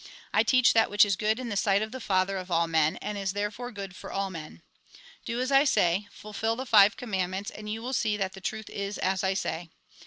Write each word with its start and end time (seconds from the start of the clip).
I 0.33 0.41
teach 0.41 0.73
that 0.73 0.89
which 0.89 1.05
is 1.05 1.15
good 1.15 1.39
in 1.39 1.49
the 1.49 1.55
sight 1.55 1.83
of 1.83 1.91
the 1.91 1.99
Father 1.99 2.35
of 2.37 2.49
all 2.49 2.67
men, 2.67 2.97
and 3.03 3.19
is 3.19 3.33
therefore 3.33 3.71
good 3.71 3.95
for 3.95 4.11
all 4.11 4.31
men." 4.31 4.63
Do 5.25 5.39
as 5.39 5.51
I 5.51 5.63
say; 5.63 6.07
fulfil 6.11 6.55
the 6.55 6.65
five 6.65 6.97
commandments, 6.97 7.51
and 7.51 7.69
you 7.71 7.83
will 7.83 7.93
see 7.93 8.17
that 8.17 8.33
the 8.33 8.41
truth 8.41 8.71
is 8.71 8.97
as 8.97 9.23
I 9.23 9.35
say. 9.35 9.69